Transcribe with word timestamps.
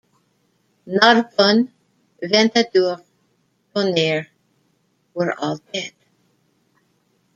Narbonne, 0.87 1.67
Ventadour, 2.23 2.97
Tonnerre 3.71 4.29
were 5.13 5.39
all 5.39 5.59
dead. 5.71 5.91